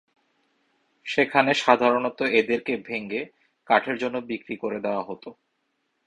সেখানে 1.05 1.51
সাধারণত 1.63 2.19
এদেরকে 2.39 2.73
ভেঙে 2.87 3.21
কাঠের 3.69 3.95
জন্য 3.97 4.17
বিক্রি 4.29 4.55
করে 4.57 4.77
দেয়া 4.79 5.03
হতো। 5.03 5.29